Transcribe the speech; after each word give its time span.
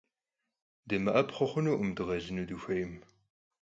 ДымыӀэпхъуэу 0.87 1.49
хъунукъым, 1.51 1.89
дыкъелыну 1.95 2.47
дыхуеймэ. 2.49 2.99